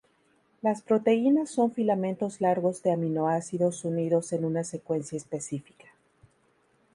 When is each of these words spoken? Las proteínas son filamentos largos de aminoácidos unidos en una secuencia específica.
Las 0.63 0.81
proteínas 0.81 1.51
son 1.51 1.73
filamentos 1.73 2.41
largos 2.41 2.81
de 2.81 2.89
aminoácidos 2.91 3.85
unidos 3.85 4.33
en 4.33 4.45
una 4.45 4.63
secuencia 4.63 5.15
específica. 5.15 5.85